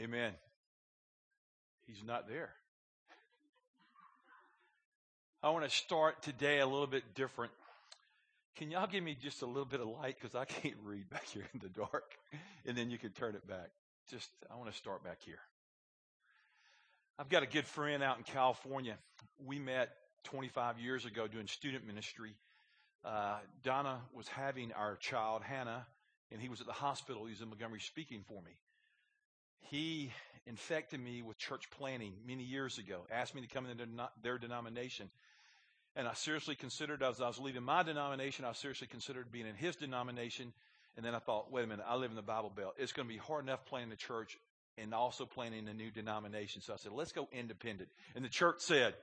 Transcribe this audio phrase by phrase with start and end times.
[0.00, 0.32] Amen.
[1.86, 2.50] He's not there.
[5.42, 7.52] I want to start today a little bit different.
[8.56, 11.24] Can y'all give me just a little bit of light because I can't read back
[11.26, 12.16] here in the dark,
[12.64, 13.70] and then you can turn it back.
[14.08, 15.40] Just I want to start back here.
[17.18, 18.96] I've got a good friend out in California.
[19.44, 19.90] We met
[20.24, 22.34] 25 years ago doing student ministry.
[23.04, 25.86] Uh, Donna was having our child Hannah,
[26.30, 27.24] and he was at the hospital.
[27.24, 28.52] He was in Montgomery speaking for me.
[29.60, 30.12] He
[30.46, 33.86] infected me with church planting many years ago, asked me to come into
[34.22, 35.10] their denomination.
[35.94, 39.56] And I seriously considered, as I was leaving my denomination, I seriously considered being in
[39.56, 40.52] his denomination.
[40.96, 42.74] And then I thought, wait a minute, I live in the Bible Belt.
[42.78, 44.38] It's going to be hard enough planting a church
[44.78, 46.62] and also planning a new denomination.
[46.62, 47.88] So I said, let's go independent.
[48.14, 48.94] And the church said,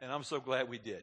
[0.00, 1.02] and I'm so glad we did.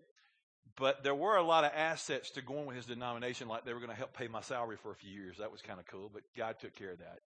[0.75, 3.79] But there were a lot of assets to going with his denomination, like they were
[3.79, 5.37] going to help pay my salary for a few years.
[5.39, 7.19] That was kind of cool, but God took care of that.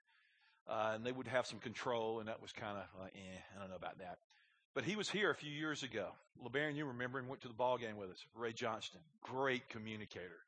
[0.69, 3.61] Uh, and they would have some control, and that was kind of like, eh, I
[3.61, 4.19] don't know about that.
[4.75, 6.09] But he was here a few years ago.
[6.45, 8.25] LeBaron, you remember him, went to the ball game with us.
[8.35, 10.41] Ray Johnston, great communicator.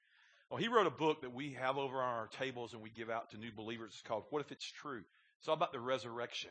[0.50, 3.10] Well, he wrote a book that we have over on our tables and we give
[3.10, 3.92] out to new believers.
[3.92, 5.02] It's called What If It's True?
[5.40, 6.50] It's all about the resurrection.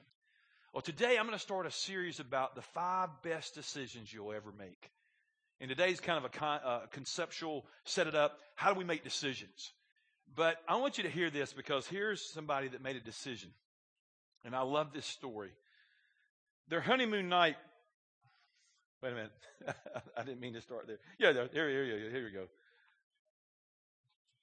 [0.73, 4.51] Well, today I'm going to start a series about the five best decisions you'll ever
[4.57, 4.91] make.
[5.61, 8.37] And today's kind of a con- uh, conceptual set it up.
[8.55, 9.71] How do we make decisions?
[10.35, 13.51] But I want you to hear this because here's somebody that made a decision.
[14.45, 15.51] And I love this story.
[16.69, 17.55] Their honeymoon night.
[19.01, 19.31] Wait a minute.
[20.17, 20.97] I didn't mean to start there.
[21.19, 22.45] Yeah, there, here, here, here, here we go.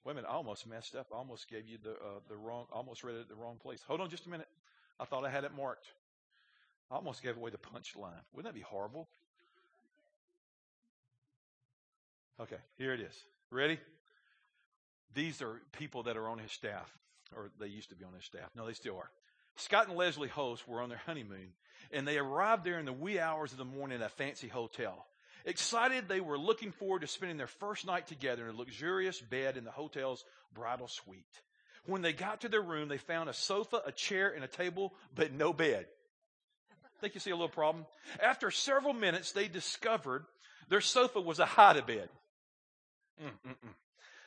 [0.03, 0.27] Wait a minute.
[0.29, 1.07] I almost messed up.
[1.13, 2.65] I almost gave you the uh, the wrong.
[2.71, 3.83] Almost read it at the wrong place.
[3.87, 4.47] Hold on, just a minute.
[4.99, 5.87] I thought I had it marked.
[6.89, 8.13] I almost gave away the punchline.
[8.33, 9.07] Wouldn't that be horrible?
[12.39, 13.15] Okay, here it is.
[13.51, 13.79] Ready?
[15.13, 16.91] These are people that are on his staff,
[17.35, 18.49] or they used to be on his staff.
[18.55, 19.09] No, they still are.
[19.55, 21.49] Scott and Leslie Host were on their honeymoon,
[21.91, 25.05] and they arrived there in the wee hours of the morning at a fancy hotel.
[25.45, 29.57] Excited, they were looking forward to spending their first night together in a luxurious bed
[29.57, 31.41] in the hotel's bridal suite.
[31.85, 34.93] When they got to their room, they found a sofa, a chair, and a table,
[35.15, 35.87] but no bed.
[37.01, 37.87] Think you see a little problem?
[38.21, 40.25] After several minutes, they discovered
[40.69, 42.09] their sofa was a hide bed.
[43.21, 43.73] Mm-mm-mm.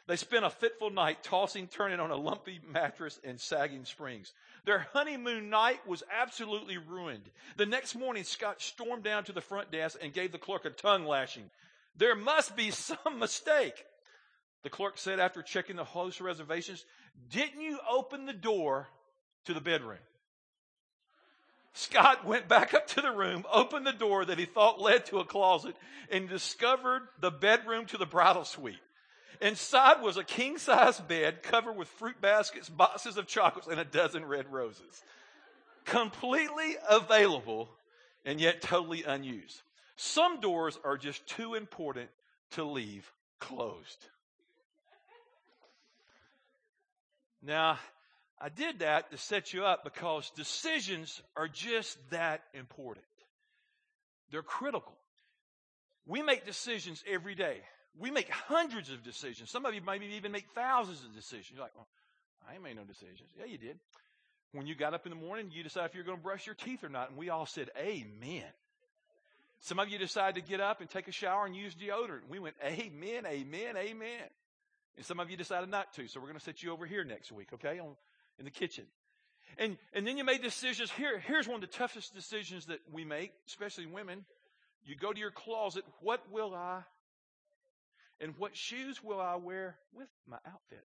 [0.06, 4.34] They spent a fitful night tossing, turning on a lumpy mattress and sagging springs.
[4.66, 7.30] Their honeymoon night was absolutely ruined.
[7.56, 10.70] The next morning, Scott stormed down to the front desk and gave the clerk a
[10.70, 11.50] tongue lashing.
[11.96, 13.86] There must be some mistake.
[14.62, 16.84] The clerk said after checking the host reservations,
[17.30, 18.88] didn't you open the door
[19.46, 19.98] to the bedroom?
[21.72, 25.18] Scott went back up to the room, opened the door that he thought led to
[25.18, 25.74] a closet,
[26.10, 28.78] and discovered the bedroom to the bridal suite.
[29.40, 33.84] Inside was a king size bed covered with fruit baskets, boxes of chocolates, and a
[33.84, 35.02] dozen red roses.
[35.84, 37.68] Completely available
[38.24, 39.62] and yet totally unused.
[39.96, 42.10] Some doors are just too important
[42.52, 44.06] to leave closed.
[47.42, 47.78] Now,
[48.40, 53.04] I did that to set you up because decisions are just that important.
[54.30, 54.94] They're critical.
[56.06, 57.60] We make decisions every day.
[57.98, 59.50] We make hundreds of decisions.
[59.50, 61.52] Some of you maybe even make thousands of decisions.
[61.52, 61.86] You're like, oh,
[62.48, 63.28] I ain't made no decisions.
[63.38, 63.78] Yeah, you did.
[64.52, 66.54] When you got up in the morning, you decided if you're going to brush your
[66.54, 68.44] teeth or not, and we all said, Amen.
[69.60, 72.28] Some of you decided to get up and take a shower and use deodorant.
[72.28, 74.28] We went, Amen, Amen, Amen.
[74.96, 77.02] And some of you decided not to, so we're going to set you over here
[77.02, 77.96] next week, okay, on,
[78.38, 78.84] in the kitchen.
[79.58, 80.90] And, and then you made decisions.
[80.90, 84.24] Here, here's one of the toughest decisions that we make, especially women.
[84.84, 86.82] You go to your closet, what will I
[88.20, 90.84] and what shoes will I wear with my outfit?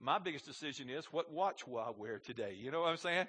[0.00, 2.56] My biggest decision is what watch will I wear today?
[2.60, 3.26] You know what I'm saying?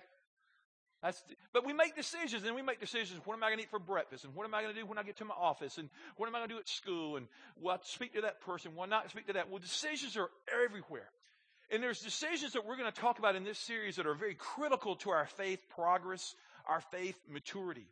[1.02, 3.22] That's, but we make decisions and we make decisions.
[3.26, 4.26] What am I going to eat for breakfast?
[4.26, 5.78] And what am I going to do when I get to my office?
[5.78, 7.18] And what am I going to do at school?
[7.18, 7.28] And
[7.62, 8.76] will I speak to that person?
[8.76, 9.50] Will not speak to that?
[9.50, 10.30] Well, decisions are
[10.66, 11.10] everywhere.
[11.72, 14.36] And there's decisions that we're going to talk about in this series that are very
[14.36, 16.36] critical to our faith progress,
[16.68, 17.88] our faith maturity.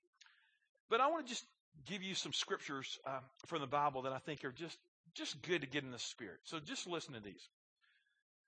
[0.90, 1.46] But I want to just
[1.86, 4.78] give you some scriptures um, from the Bible that I think are just,
[5.14, 6.40] just good to get in the spirit.
[6.44, 7.50] So just listen to these.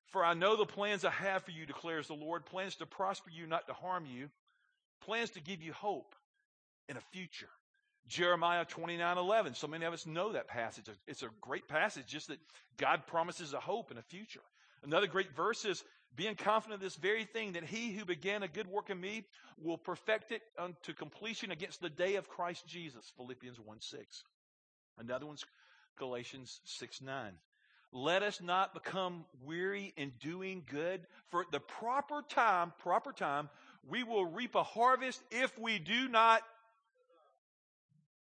[0.07, 3.31] For I know the plans I have for you, declares the Lord plans to prosper
[3.31, 4.29] you, not to harm you,
[5.01, 6.15] plans to give you hope
[6.87, 7.49] in a future.
[8.07, 9.55] Jeremiah 29 11.
[9.55, 10.85] So many of us know that passage.
[11.07, 12.39] It's a great passage, just that
[12.77, 14.41] God promises a hope and a future.
[14.83, 15.83] Another great verse is
[16.15, 19.25] being confident of this very thing that he who began a good work in me
[19.57, 23.11] will perfect it unto completion against the day of Christ Jesus.
[23.17, 24.23] Philippians 1 6.
[24.97, 25.43] Another one's
[25.97, 27.33] Galatians 6 9.
[27.91, 33.49] Let us not become weary in doing good, for at the proper time, proper time,
[33.87, 36.41] we will reap a harvest if we do not.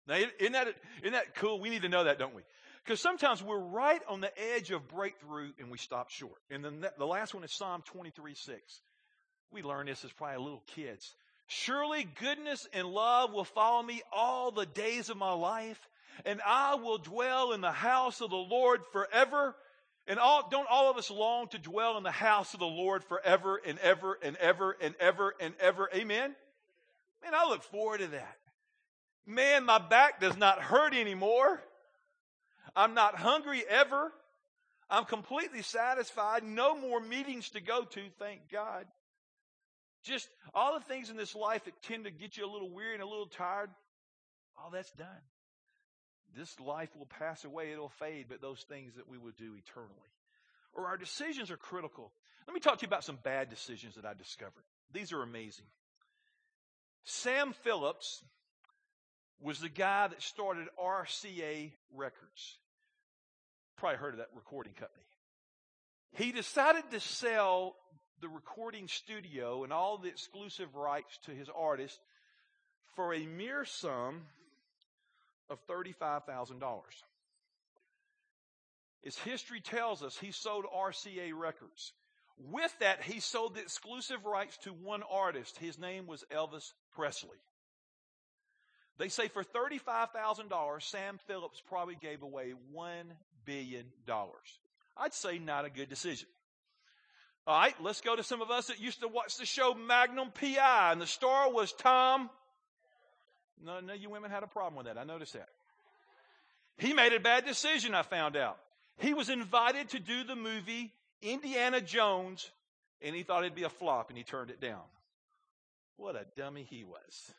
[0.08, 1.60] Now, isn't that, isn't that cool?
[1.60, 2.42] We need to know that, don't we?
[2.90, 6.40] Because sometimes we're right on the edge of breakthrough and we stop short.
[6.50, 8.80] And then the last one is Psalm 23 6.
[9.52, 11.14] We learned this as probably little kids.
[11.46, 15.78] Surely goodness and love will follow me all the days of my life,
[16.24, 19.54] and I will dwell in the house of the Lord forever.
[20.08, 23.04] And all, don't all of us long to dwell in the house of the Lord
[23.04, 25.88] forever and ever and ever and ever and ever?
[25.94, 26.34] Amen?
[27.22, 28.36] Man, I look forward to that.
[29.26, 31.62] Man, my back does not hurt anymore.
[32.76, 34.12] I'm not hungry ever.
[34.88, 36.42] I'm completely satisfied.
[36.42, 38.86] No more meetings to go to, thank God.
[40.02, 42.94] Just all the things in this life that tend to get you a little weary
[42.94, 43.70] and a little tired,
[44.58, 45.06] all that's done.
[46.36, 49.94] This life will pass away, it'll fade, but those things that we will do eternally.
[50.72, 52.12] Or our decisions are critical.
[52.46, 54.64] Let me talk to you about some bad decisions that I discovered.
[54.92, 55.66] These are amazing.
[57.04, 58.22] Sam Phillips
[59.40, 62.58] was the guy that started RCA Records.
[63.76, 65.04] Probably heard of that recording company.
[66.12, 67.76] He decided to sell
[68.20, 71.98] the recording studio and all the exclusive rights to his artist
[72.94, 74.22] for a mere sum
[75.48, 76.60] of $35,000.
[79.06, 81.92] As history tells us, he sold RCA Records.
[82.50, 85.56] With that, he sold the exclusive rights to one artist.
[85.58, 87.38] His name was Elvis Presley.
[89.00, 92.86] They say for $35,000, Sam Phillips probably gave away $1
[93.46, 93.86] billion.
[94.94, 96.28] I'd say not a good decision.
[97.46, 100.28] All right, let's go to some of us that used to watch the show Magnum
[100.38, 102.28] PI, and the star was Tom.
[103.64, 104.98] No, no, you women had a problem with that.
[104.98, 105.48] I noticed that.
[106.76, 108.58] He made a bad decision, I found out.
[108.98, 110.92] He was invited to do the movie
[111.22, 112.50] Indiana Jones,
[113.00, 114.82] and he thought it'd be a flop, and he turned it down.
[115.96, 117.32] What a dummy he was.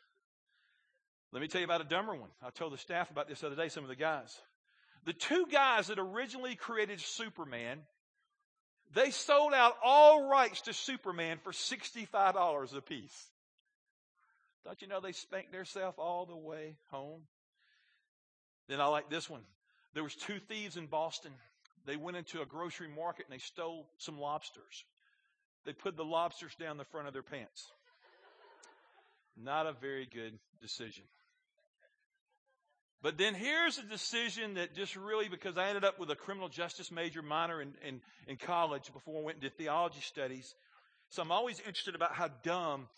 [1.32, 2.28] Let me tell you about a dumber one.
[2.42, 4.38] I told the staff about this the other day, some of the guys.
[5.04, 7.80] The two guys that originally created Superman,
[8.94, 13.26] they sold out all rights to Superman for $65 a piece.
[14.64, 17.22] Don't you know they spanked themselves all the way home?
[18.68, 19.42] Then I like this one.
[19.94, 21.32] There was two thieves in Boston.
[21.84, 24.84] They went into a grocery market and they stole some lobsters.
[25.64, 27.72] They put the lobsters down the front of their pants.
[29.36, 31.04] Not a very good decision.
[33.02, 36.48] But then here's a decision that just really, because I ended up with a criminal
[36.48, 40.54] justice major minor in, in, in college before I went into theology studies.
[41.10, 42.88] So I'm always interested about how dumb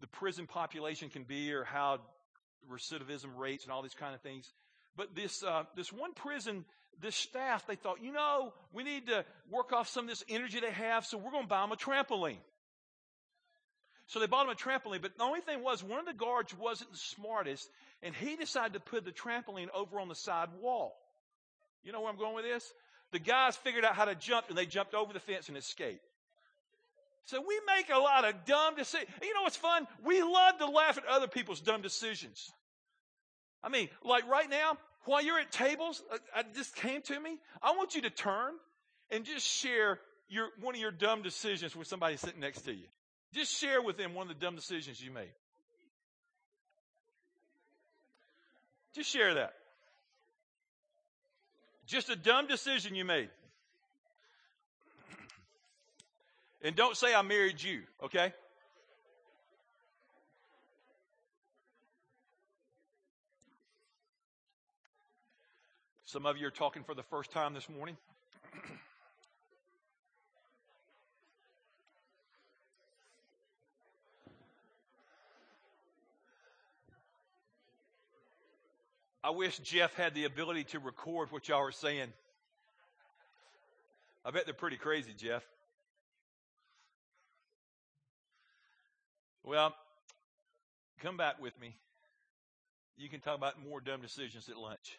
[0.00, 1.98] the prison population can be or how
[2.70, 4.48] recidivism rates and all these kind of things.
[4.96, 6.64] But this, uh, this one prison,
[7.00, 10.60] this staff, they thought, you know, we need to work off some of this energy
[10.60, 12.38] they have, so we're going to buy them a trampoline.
[14.06, 16.56] So they bought him a trampoline, but the only thing was one of the guards
[16.56, 17.68] wasn't the smartest,
[18.02, 20.96] and he decided to put the trampoline over on the side wall.
[21.82, 22.72] You know where I'm going with this?
[23.12, 26.04] The guys figured out how to jump, and they jumped over the fence and escaped.
[27.24, 29.10] So we make a lot of dumb decisions.
[29.22, 29.86] You know what's fun?
[30.04, 32.50] We love to laugh at other people's dumb decisions.
[33.62, 37.38] I mean, like right now, while you're at tables, uh, I, just came to me.
[37.62, 38.52] I want you to turn
[39.10, 39.98] and just share
[40.28, 42.86] your one of your dumb decisions with somebody sitting next to you.
[43.34, 45.32] Just share with them one of the dumb decisions you made.
[48.98, 49.52] Just share that.
[51.86, 53.28] Just a dumb decision you made.
[56.62, 58.32] And don't say I married you, okay?
[66.04, 67.96] Some of you are talking for the first time this morning.
[79.22, 82.12] I wish Jeff had the ability to record what y'all are saying.
[84.24, 85.42] I bet they're pretty crazy, Jeff.
[89.44, 89.74] Well,
[91.00, 91.74] come back with me.
[92.96, 94.98] You can talk about more dumb decisions at lunch.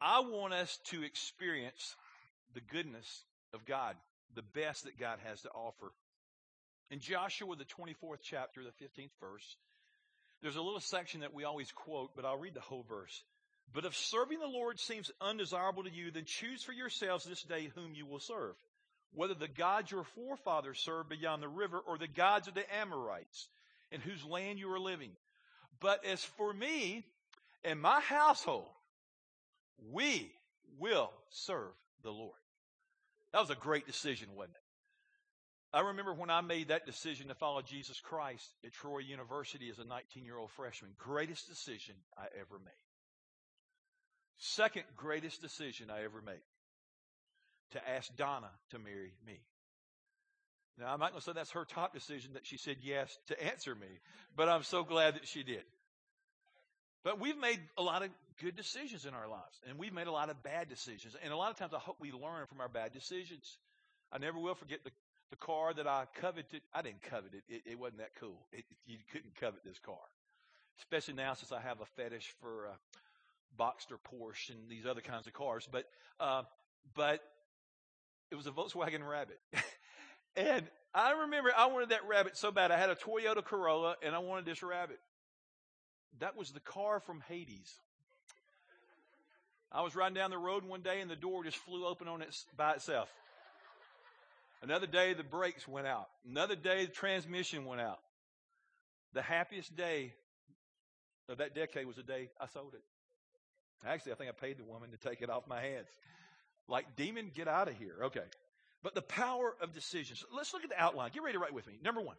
[0.00, 1.94] I want us to experience
[2.54, 3.24] the goodness
[3.54, 3.96] of God,
[4.34, 5.92] the best that God has to offer.
[6.90, 9.56] In Joshua, the 24th chapter, the 15th verse,
[10.42, 13.22] there's a little section that we always quote, but I'll read the whole verse.
[13.72, 17.70] But if serving the Lord seems undesirable to you, then choose for yourselves this day
[17.74, 18.54] whom you will serve.
[19.12, 23.48] Whether the gods your forefathers served beyond the river or the gods of the Amorites
[23.90, 25.10] in whose land you are living.
[25.80, 27.04] But as for me
[27.64, 28.68] and my household,
[29.90, 30.30] we
[30.78, 32.38] will serve the Lord.
[33.32, 34.65] That was a great decision, wasn't it?
[35.76, 39.78] I remember when I made that decision to follow Jesus Christ at Troy University as
[39.78, 40.92] a 19 year old freshman.
[40.96, 42.72] Greatest decision I ever made.
[44.38, 46.40] Second greatest decision I ever made
[47.72, 49.38] to ask Donna to marry me.
[50.78, 53.44] Now, I'm not going to say that's her top decision that she said yes to
[53.44, 54.00] answer me,
[54.34, 55.64] but I'm so glad that she did.
[57.04, 58.08] But we've made a lot of
[58.42, 61.14] good decisions in our lives, and we've made a lot of bad decisions.
[61.22, 63.58] And a lot of times I hope we learn from our bad decisions.
[64.10, 64.90] I never will forget the,
[65.30, 66.62] the car that I coveted.
[66.74, 68.46] I didn't covet it, it, it wasn't that cool.
[68.52, 69.96] It, you couldn't covet this car,
[70.78, 72.72] especially now since I have a fetish for uh,
[73.58, 75.68] Boxster Porsche and these other kinds of cars.
[75.70, 75.84] But,
[76.20, 76.42] uh,
[76.94, 77.20] but
[78.30, 79.38] it was a Volkswagen Rabbit.
[80.36, 82.70] And I remember I wanted that rabbit so bad.
[82.70, 84.98] I had a Toyota Corolla and I wanted this rabbit.
[86.20, 87.72] That was the car from Hades.
[89.72, 92.22] I was riding down the road one day and the door just flew open on
[92.22, 93.12] it by itself.
[94.62, 96.08] Another day the brakes went out.
[96.28, 98.00] Another day the transmission went out.
[99.12, 100.14] The happiest day
[101.28, 102.82] of that decade was the day I sold it.
[103.86, 105.88] Actually, I think I paid the woman to take it off my hands.
[106.68, 107.96] Like, demon, get out of here.
[108.04, 108.24] Okay.
[108.82, 110.24] But the power of decisions.
[110.34, 111.10] Let's look at the outline.
[111.12, 111.74] Get ready to write with me.
[111.82, 112.16] Number one,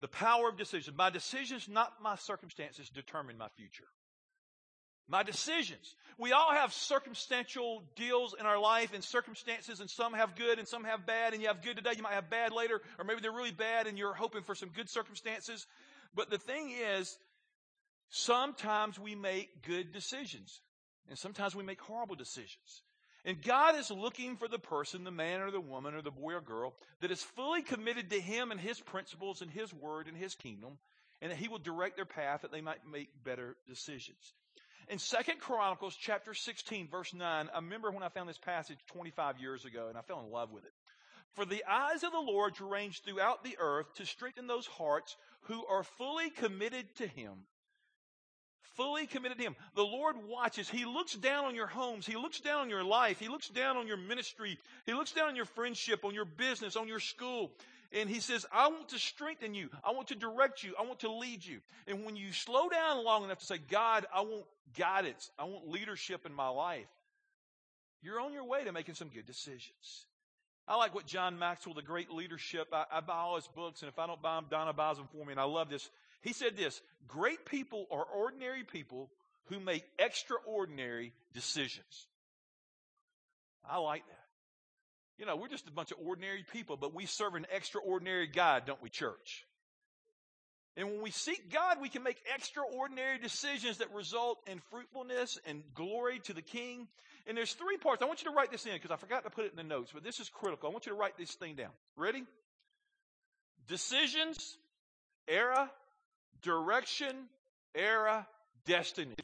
[0.00, 0.96] the power of decisions.
[0.96, 3.86] My decisions, not my circumstances, determine my future.
[5.08, 5.94] My decisions.
[6.18, 10.68] We all have circumstantial deals in our life and circumstances, and some have good and
[10.68, 13.20] some have bad, and you have good today, you might have bad later, or maybe
[13.20, 15.66] they're really bad and you're hoping for some good circumstances.
[16.14, 17.16] But the thing is,
[18.10, 20.60] sometimes we make good decisions,
[21.08, 22.82] and sometimes we make horrible decisions.
[23.24, 26.34] And God is looking for the person, the man or the woman or the boy
[26.34, 30.16] or girl that is fully committed to Him and His principles and His word and
[30.16, 30.78] His kingdom,
[31.20, 34.34] and that He will direct their path that they might make better decisions.
[34.90, 39.38] In Second Chronicles chapter 16, verse 9, I remember when I found this passage 25
[39.38, 40.72] years ago and I fell in love with it.
[41.34, 45.66] For the eyes of the Lord range throughout the earth to strengthen those hearts who
[45.66, 47.32] are fully committed to Him
[48.78, 49.56] fully committed to Him.
[49.74, 50.70] The Lord watches.
[50.70, 52.06] He looks down on your homes.
[52.06, 53.18] He looks down on your life.
[53.18, 54.56] He looks down on your ministry.
[54.86, 57.50] He looks down on your friendship, on your business, on your school.
[57.92, 59.70] And He says, I want to strengthen you.
[59.82, 60.74] I want to direct you.
[60.78, 61.60] I want to lead you.
[61.86, 64.44] And when you slow down long enough to say, God, I want
[64.76, 65.30] guidance.
[65.38, 66.86] I want leadership in my life.
[68.02, 70.06] You're on your way to making some good decisions.
[70.68, 73.88] I like what John Maxwell, the great leadership, I, I buy all his books, and
[73.88, 75.88] if I don't buy them, Donna buys them for me, and I love this.
[76.20, 79.10] He said this Great people are ordinary people
[79.46, 82.06] who make extraordinary decisions.
[83.68, 84.17] I like that.
[85.18, 88.66] You know, we're just a bunch of ordinary people, but we serve an extraordinary God,
[88.66, 89.44] don't we, church?
[90.76, 95.64] And when we seek God, we can make extraordinary decisions that result in fruitfulness and
[95.74, 96.86] glory to the King.
[97.26, 98.00] And there's three parts.
[98.00, 99.64] I want you to write this in because I forgot to put it in the
[99.64, 100.68] notes, but this is critical.
[100.68, 101.72] I want you to write this thing down.
[101.96, 102.22] Ready?
[103.66, 104.56] Decisions,
[105.26, 105.68] era,
[106.42, 107.14] direction,
[107.74, 108.24] era,
[108.64, 109.16] destiny.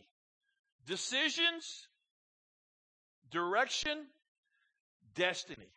[0.86, 1.86] Decisions,
[3.30, 3.96] direction,
[5.14, 5.68] destiny.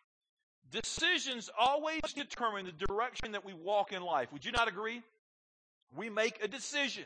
[0.70, 4.32] Decisions always determine the direction that we walk in life.
[4.32, 5.02] Would you not agree?
[5.96, 7.04] We make a decision.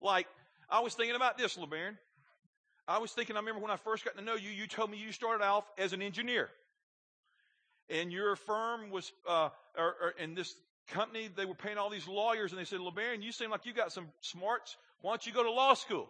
[0.00, 0.26] Like,
[0.68, 1.96] I was thinking about this, LeBaron.
[2.86, 4.98] I was thinking, I remember when I first got to know you, you told me
[4.98, 6.50] you started off as an engineer.
[7.88, 10.54] And your firm was, uh, or, or, this
[10.88, 13.72] company, they were paying all these lawyers, and they said, LeBaron, you seem like you
[13.72, 14.76] got some smarts.
[15.00, 16.08] Why don't you go to law school?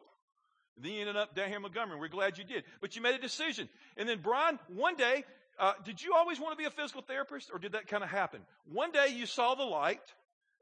[0.77, 1.99] And then you ended up down here in Montgomery.
[1.99, 2.65] We're glad you did.
[2.81, 3.69] But you made a decision.
[3.97, 5.25] And then, Brian, one day,
[5.59, 8.11] uh, did you always want to be a physical therapist, or did that kind of
[8.11, 8.41] happen?
[8.71, 10.01] One day you saw the light,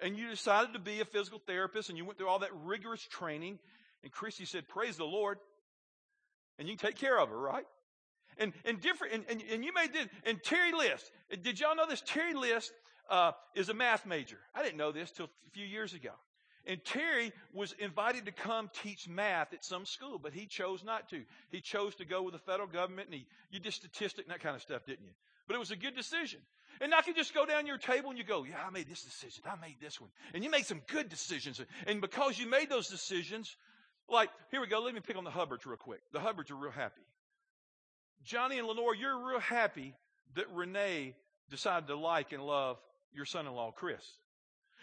[0.01, 3.03] and you decided to be a physical therapist, and you went through all that rigorous
[3.03, 3.59] training.
[4.03, 5.39] And Christy said, Praise the Lord.
[6.59, 7.65] And you can take care of her, right?
[8.39, 11.11] And, and different, and, and, and you made this, and Terry List.
[11.43, 12.03] Did y'all know this?
[12.05, 12.73] Terry List
[13.11, 14.39] uh, is a math major.
[14.55, 16.13] I didn't know this till a few years ago.
[16.67, 21.09] And Terry was invited to come teach math at some school, but he chose not
[21.11, 21.23] to.
[21.51, 24.41] He chose to go with the federal government, and he, you did statistic and that
[24.41, 25.13] kind of stuff, didn't you?
[25.49, 26.41] But it was a good decision.
[26.81, 29.03] And I can just go down your table and you go, yeah, I made this
[29.03, 29.45] decision.
[29.47, 30.11] I made this one.
[30.35, 31.61] And you made some good decisions.
[31.87, 33.57] And because you made those decisions,
[34.09, 34.81] like, here we go.
[34.81, 36.01] Let me pick on the Hubbards real quick.
[36.13, 37.03] The Hubbards are real happy.
[38.25, 39.95] Johnny and Lenore, you're real happy
[40.35, 41.15] that Renee
[41.51, 42.79] decided to like and love
[43.13, 44.03] your son-in-law, Chris.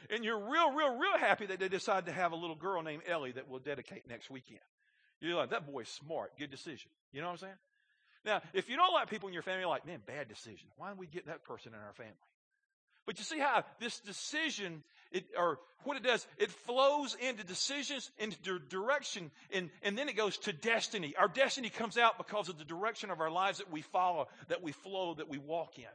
[0.09, 3.03] And you're real, real, real happy that they decided to have a little girl named
[3.07, 4.59] Ellie that we'll dedicate next weekend.
[5.21, 6.37] You're like, that boy's smart.
[6.37, 6.89] Good decision.
[7.11, 7.53] You know what I'm saying?
[8.25, 10.67] Now, if you don't like people in your family, like, man, bad decision.
[10.77, 12.13] Why did we get that person in our family?
[13.05, 18.11] But you see how this decision, it, or what it does, it flows into decisions,
[18.19, 21.15] into direction, and, and then it goes to destiny.
[21.17, 24.61] Our destiny comes out because of the direction of our lives that we follow, that
[24.61, 25.85] we flow, that we walk in.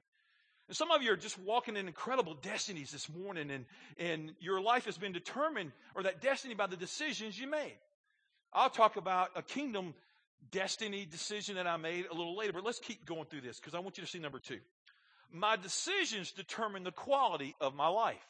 [0.68, 3.66] And some of you are just walking in incredible destinies this morning, and,
[3.98, 7.76] and your life has been determined, or that destiny, by the decisions you made.
[8.52, 9.94] I'll talk about a kingdom
[10.50, 13.74] destiny decision that I made a little later, but let's keep going through this because
[13.74, 14.60] I want you to see number two.
[15.32, 18.26] My decisions determine the quality of my life.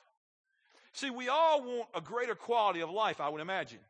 [0.93, 3.81] See, we all want a greater quality of life, I would imagine.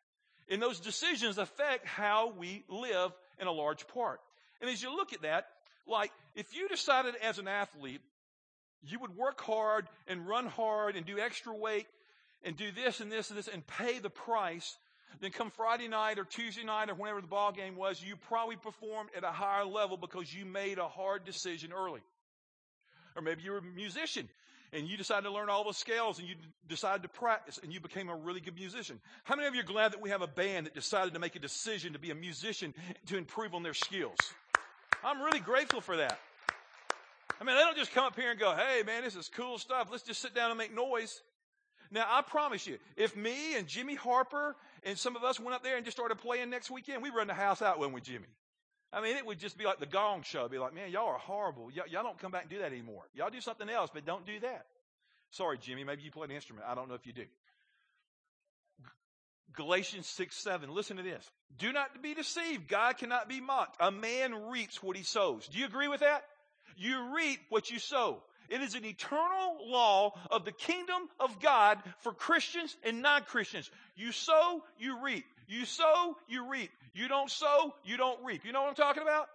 [0.48, 4.20] And those decisions affect how we live in a large part.
[4.60, 5.46] And as you look at that,
[5.86, 8.00] like if you decided as an athlete,
[8.86, 11.86] you would work hard and run hard and do extra weight
[12.44, 14.76] and do this and this and this and pay the price,
[15.20, 18.56] then come Friday night or Tuesday night or whenever the ball game was, you probably
[18.56, 22.00] performed at a higher level because you made a hard decision early.
[23.16, 24.28] Or maybe you were a musician
[24.72, 26.34] and you decided to learn all the scales and you
[26.68, 29.00] decided to practice and you became a really good musician.
[29.22, 31.36] How many of you are glad that we have a band that decided to make
[31.36, 32.74] a decision to be a musician
[33.06, 34.18] to improve on their skills?
[35.04, 36.18] I'm really grateful for that.
[37.40, 39.58] I mean, they don't just come up here and go, hey man, this is cool
[39.58, 39.88] stuff.
[39.90, 41.20] Let's just sit down and make noise.
[41.90, 45.62] Now, I promise you, if me and Jimmy Harper and some of us went up
[45.62, 48.26] there and just started playing next weekend, we'd run the house out, wouldn't we, Jimmy?
[48.92, 50.48] I mean, it would just be like the gong show.
[50.48, 51.66] Be like, man, y'all are horrible.
[51.66, 53.02] Y- y'all don't come back and do that anymore.
[53.14, 54.66] Y'all do something else, but don't do that.
[55.30, 55.84] Sorry, Jimmy.
[55.84, 56.66] Maybe you play an instrument.
[56.68, 57.24] I don't know if you do.
[59.52, 60.72] Galatians 6, 7.
[60.72, 61.28] Listen to this.
[61.58, 62.68] Do not be deceived.
[62.68, 63.76] God cannot be mocked.
[63.80, 65.48] A man reaps what he sows.
[65.48, 66.24] Do you agree with that?
[66.76, 68.22] You reap what you sow.
[68.48, 73.70] It is an eternal law of the kingdom of God for Christians and non-Christians.
[73.96, 75.24] You sow, you reap.
[75.48, 76.70] You sow, you reap.
[76.94, 78.44] You don't sow, you don't reap.
[78.44, 79.28] You know what I'm talking about?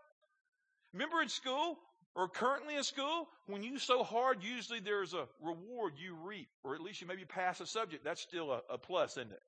[0.94, 1.78] Remember in school
[2.16, 6.76] or currently in school, when you sow hard, usually there's a reward you reap, or
[6.76, 8.04] at least you maybe pass a subject.
[8.04, 9.42] That's still a, a plus, isn't it?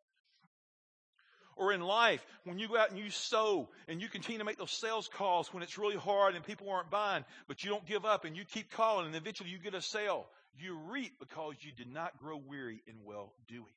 [1.62, 4.58] Or in life, when you go out and you sow and you continue to make
[4.58, 8.04] those sales calls when it's really hard and people aren't buying, but you don't give
[8.04, 10.26] up and you keep calling and eventually you get a sale.
[10.60, 13.76] You reap because you did not grow weary in well doing.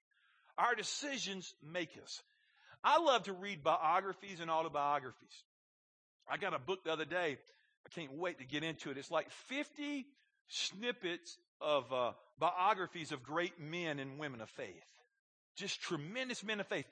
[0.56, 2.22] Our decisions make us.
[2.82, 5.44] I love to read biographies and autobiographies.
[6.26, 7.37] I got a book the other day.
[7.87, 8.96] I can't wait to get into it.
[8.96, 10.06] It's like 50
[10.48, 14.88] snippets of uh, biographies of great men and women of faith.
[15.56, 16.87] Just tremendous men of faith.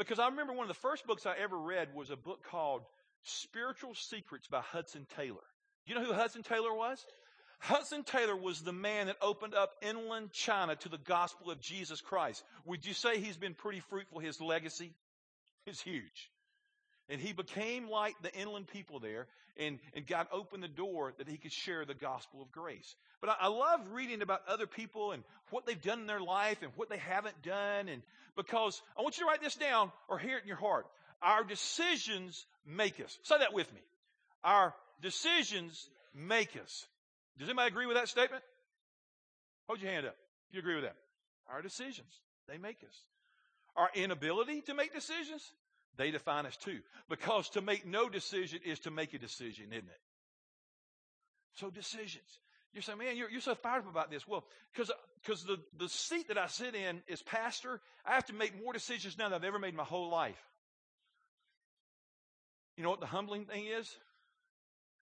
[0.00, 2.80] Because I remember one of the first books I ever read was a book called
[3.22, 5.44] Spiritual Secrets by Hudson Taylor.
[5.84, 7.04] You know who Hudson Taylor was?
[7.58, 12.00] Hudson Taylor was the man that opened up inland China to the gospel of Jesus
[12.00, 12.42] Christ.
[12.64, 14.20] Would you say he's been pretty fruitful?
[14.20, 14.94] His legacy
[15.66, 16.30] is huge.
[17.10, 19.26] And he became like the inland people there,
[19.58, 22.94] and, and God opened the door that he could share the gospel of grace.
[23.20, 26.58] But I, I love reading about other people and what they've done in their life
[26.62, 27.88] and what they haven't done.
[27.88, 28.02] And
[28.36, 30.86] because I want you to write this down or hear it in your heart.
[31.20, 33.18] Our decisions make us.
[33.24, 33.80] Say that with me.
[34.44, 36.86] Our decisions make us.
[37.38, 38.42] Does anybody agree with that statement?
[39.66, 40.16] Hold your hand up.
[40.48, 40.96] If you agree with that?
[41.50, 42.12] Our decisions,
[42.48, 42.96] they make us.
[43.76, 45.42] Our inability to make decisions,
[45.96, 46.78] they define us too.
[47.08, 50.00] Because to make no decision is to make a decision, isn't it?
[51.54, 52.38] So decisions.
[52.72, 54.26] You're saying, man, you're, you're so fired up about this.
[54.28, 58.32] Well, because because the, the seat that I sit in is pastor, I have to
[58.32, 60.40] make more decisions now than I've ever made in my whole life.
[62.76, 63.94] You know what the humbling thing is?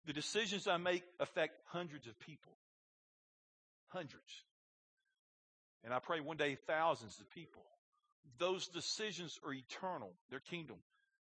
[0.07, 2.53] The decisions I make affect hundreds of people.
[3.89, 4.43] Hundreds.
[5.85, 7.63] And I pray one day thousands of people.
[8.39, 10.13] Those decisions are eternal.
[10.31, 10.77] They're kingdom.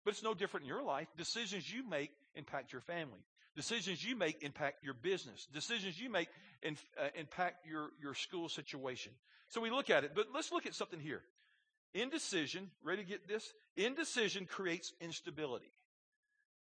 [0.04, 1.08] But it's no different in your life.
[1.16, 3.20] Decisions you make impact your family.
[3.56, 5.46] Decisions you make impact your business.
[5.52, 6.28] Decisions you make
[6.62, 9.12] in, uh, impact your, your school situation.
[9.48, 11.22] So we look at it, but let's look at something here.
[11.94, 13.52] Indecision, ready to get this?
[13.76, 15.70] Indecision creates instability.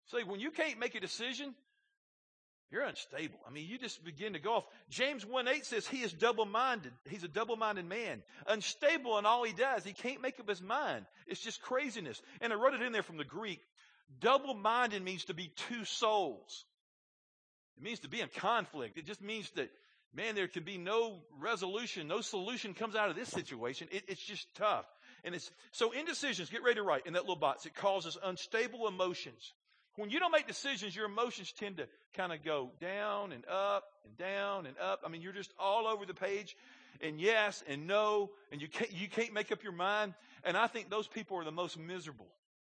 [0.06, 1.54] So when you can't make a decision,
[2.70, 3.38] you're unstable.
[3.46, 4.64] I mean, you just begin to go off.
[4.90, 6.92] James 1 8 says he is double minded.
[7.08, 8.22] He's a double minded man.
[8.46, 9.84] Unstable in all he does.
[9.84, 11.04] He can't make up his mind.
[11.26, 12.20] It's just craziness.
[12.40, 13.60] And I wrote it in there from the Greek.
[14.20, 16.64] Double minded means to be two souls.
[17.76, 18.98] It means to be in conflict.
[18.98, 19.70] It just means that,
[20.14, 23.88] man, there can be no resolution, no solution comes out of this situation.
[23.90, 24.86] It, it's just tough.
[25.24, 27.66] And it's so indecisions, get ready to write in that little box.
[27.66, 29.52] It causes unstable emotions.
[29.96, 33.84] When you don't make decisions, your emotions tend to kind of go down and up
[34.04, 35.02] and down and up.
[35.04, 36.56] I mean, you're just all over the page
[37.00, 40.14] and yes and no, and you can't, you can't make up your mind.
[40.42, 42.26] And I think those people are the most miserable.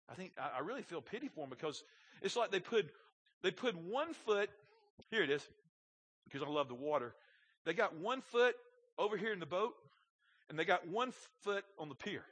[0.09, 1.83] I think, I, really feel pity for them because
[2.23, 2.87] it's like they put,
[3.43, 4.49] they put one foot,
[5.11, 5.47] here it is,
[6.25, 7.15] because I love the water.
[7.67, 8.55] They got one foot
[8.99, 9.75] over here in the boat
[10.49, 12.23] and they got one foot on the pier.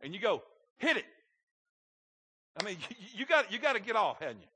[0.00, 0.42] And you go,
[0.78, 1.04] hit it.
[2.60, 2.76] I mean,
[3.14, 4.48] you, got you got to get off, hadn't you?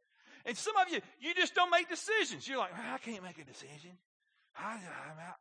[0.47, 2.49] And some of you, you just don't make decisions.
[2.49, 3.93] You're like, I can't make a decision.
[4.57, 4.79] I,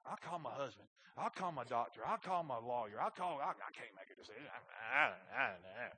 [0.05, 0.87] I, will call my husband.
[1.17, 2.01] I'll call my doctor.
[2.05, 3.01] I'll call my lawyer.
[3.01, 4.43] I'll call, I, I can't make a decision.
[4.45, 5.93] I, I, I don't know.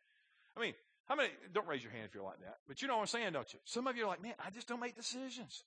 [0.56, 0.74] I mean,
[1.06, 3.08] how many, don't raise your hand if you're like that, but you know what I'm
[3.08, 3.60] saying, don't you?
[3.66, 5.64] Some of you are like, man, I just don't make decisions.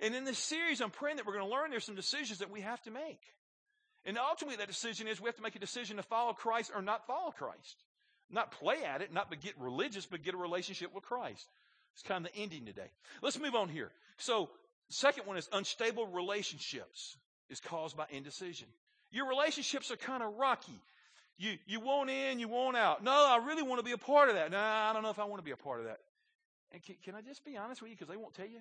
[0.00, 2.50] And in this series, I'm praying that we're going to learn there's some decisions that
[2.50, 3.20] we have to make.
[4.04, 6.80] And ultimately, that decision is we have to make a decision to follow Christ or
[6.80, 7.84] not follow Christ.
[8.30, 11.48] Not play at it, not get religious, but get a relationship with Christ.
[11.94, 12.90] It's kind of the ending today.
[13.22, 13.90] Let's move on here.
[14.18, 14.50] So,
[14.88, 17.16] second one is unstable relationships
[17.48, 18.68] is caused by indecision.
[19.10, 20.78] Your relationships are kind of rocky.
[21.38, 23.04] You, you want in, you want out.
[23.04, 24.50] No, I really want to be a part of that.
[24.50, 26.00] No, I don't know if I want to be a part of that.
[26.72, 27.96] And can, can I just be honest with you?
[27.96, 28.60] Because they won't tell you.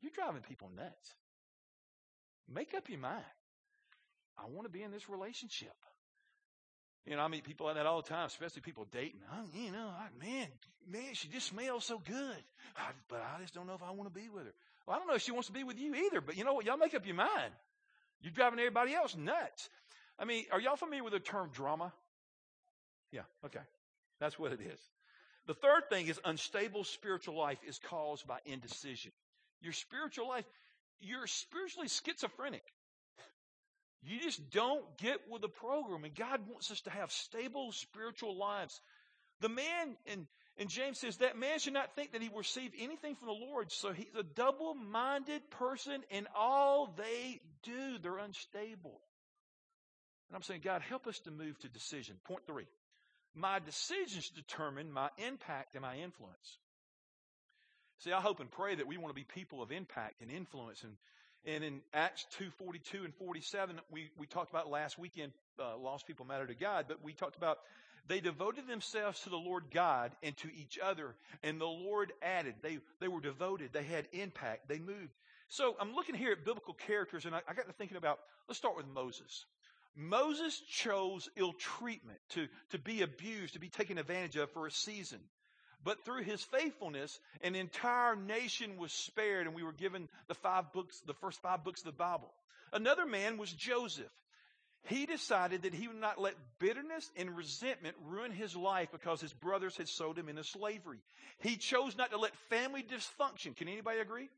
[0.00, 1.14] You're driving people nuts.
[2.52, 3.24] Make up your mind.
[4.38, 5.74] I want to be in this relationship.
[7.06, 9.20] You know, I meet people like that all the time, especially people dating.
[9.30, 10.48] I, you know, I, man,
[10.90, 12.42] man, she just smells so good.
[12.76, 14.52] I, but I just don't know if I want to be with her.
[14.86, 16.54] Well, I don't know if she wants to be with you either, but you know
[16.54, 16.64] what?
[16.64, 17.52] Y'all make up your mind.
[18.20, 19.68] You're driving everybody else nuts.
[20.18, 21.92] I mean, are y'all familiar with the term drama?
[23.12, 23.60] Yeah, okay.
[24.18, 24.80] That's what it is.
[25.46, 29.12] The third thing is unstable spiritual life is caused by indecision.
[29.60, 30.44] Your spiritual life,
[31.00, 32.64] you're spiritually schizophrenic.
[34.02, 36.04] You just don't get with the program.
[36.04, 38.80] And God wants us to have stable spiritual lives.
[39.40, 42.72] The man and, in James says that man should not think that he will receive
[42.78, 43.70] anything from the Lord.
[43.72, 47.98] So he's a double minded person in all they do.
[47.98, 49.00] They're unstable.
[50.28, 52.16] And I'm saying, God, help us to move to decision.
[52.24, 52.66] Point three.
[53.34, 56.58] My decisions determine my impact and my influence.
[57.98, 60.82] See, I hope and pray that we want to be people of impact and influence.
[60.84, 60.94] And,
[61.46, 66.06] and in Acts 2 42 and 47, we, we talked about last weekend, uh, Lost
[66.06, 67.58] People Matter to God, but we talked about
[68.08, 72.54] they devoted themselves to the Lord God and to each other, and the Lord added.
[72.62, 75.14] They, they were devoted, they had impact, they moved.
[75.48, 78.58] So I'm looking here at biblical characters, and I, I got to thinking about, let's
[78.58, 79.46] start with Moses.
[79.96, 84.70] Moses chose ill treatment, to, to be abused, to be taken advantage of for a
[84.70, 85.20] season.
[85.86, 90.72] But through his faithfulness, an entire nation was spared, and we were given the five
[90.72, 92.32] books, the first five books of the Bible.
[92.72, 94.10] Another man was Joseph.
[94.88, 99.32] He decided that he would not let bitterness and resentment ruin his life because his
[99.32, 100.98] brothers had sold him into slavery.
[101.38, 104.28] He chose not to let family dysfunction, can anybody agree?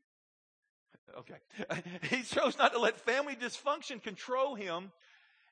[1.17, 1.81] Okay.
[2.15, 4.91] he chose not to let family dysfunction control him,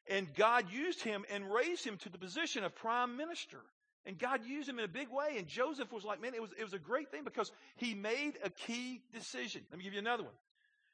[0.08, 3.62] and God used him and raised him to the position of prime minister.
[4.08, 5.38] And God used him in a big way.
[5.38, 8.34] And Joseph was like, man, it was, it was a great thing because he made
[8.42, 9.62] a key decision.
[9.70, 10.34] Let me give you another one.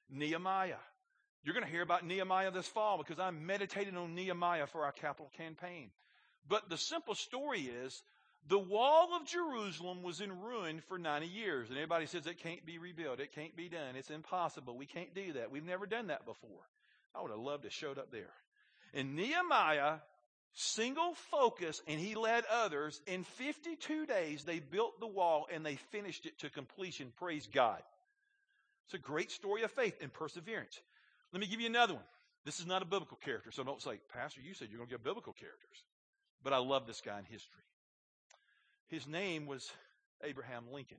[0.09, 0.81] Nehemiah.
[1.43, 4.91] You're going to hear about Nehemiah this fall because I'm meditating on Nehemiah for our
[4.91, 5.91] capital campaign.
[6.49, 8.01] But the simple story is
[8.47, 11.69] the wall of Jerusalem was in ruin for 90 years.
[11.69, 13.19] And everybody says it can't be rebuilt.
[13.19, 13.95] It can't be done.
[13.95, 14.75] It's impossible.
[14.75, 15.51] We can't do that.
[15.51, 16.67] We've never done that before.
[17.13, 18.33] I would have loved to showed up there.
[18.95, 19.97] And Nehemiah
[20.53, 23.01] single focus and he led others.
[23.07, 27.11] In 52 days, they built the wall and they finished it to completion.
[27.17, 27.81] Praise God.
[28.85, 30.79] It's a great story of faith and perseverance.
[31.31, 32.03] Let me give you another one.
[32.45, 34.93] This is not a biblical character, so don't say, Pastor, you said you're going to
[34.93, 35.83] get biblical characters.
[36.43, 37.63] But I love this guy in history.
[38.87, 39.71] His name was
[40.23, 40.97] Abraham Lincoln.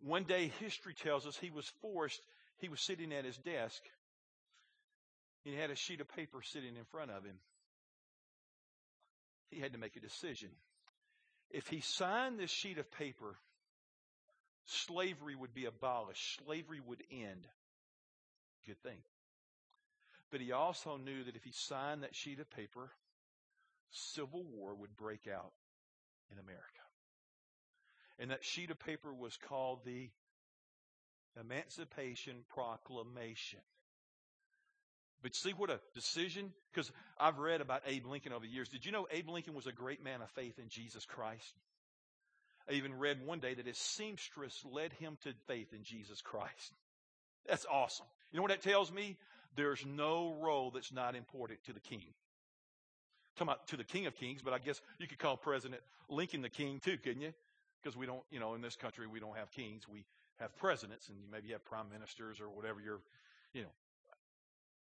[0.00, 2.22] One day, history tells us he was forced,
[2.58, 3.82] he was sitting at his desk,
[5.44, 7.36] he had a sheet of paper sitting in front of him
[9.50, 10.50] he had to make a decision.
[11.50, 13.36] If he signed this sheet of paper,
[14.66, 17.46] slavery would be abolished, slavery would end.
[18.66, 18.98] Good thing.
[20.30, 22.90] But he also knew that if he signed that sheet of paper,
[23.90, 25.52] civil war would break out
[26.30, 26.62] in America.
[28.18, 30.10] And that sheet of paper was called the
[31.40, 33.60] Emancipation Proclamation.
[35.22, 36.52] But see what a decision?
[36.72, 38.68] Because I've read about Abe Lincoln over the years.
[38.68, 41.54] Did you know Abe Lincoln was a great man of faith in Jesus Christ?
[42.68, 46.72] I even read one day that his seamstress led him to faith in Jesus Christ.
[47.48, 48.06] That's awesome.
[48.30, 49.16] You know what that tells me?
[49.56, 52.04] There's no role that's not important to the king.
[52.04, 55.80] I'm talking about to the king of kings, but I guess you could call President
[56.08, 57.32] Lincoln the king too, couldn't you?
[57.82, 59.88] Because we don't, you know, in this country we don't have kings.
[59.88, 60.04] We
[60.38, 63.00] have presidents and you maybe have prime ministers or whatever your,
[63.52, 63.68] you know,